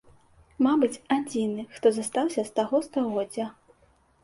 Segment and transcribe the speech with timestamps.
[0.67, 3.49] Мабыць, адзіны, хто застаўся з таго стагоддзя.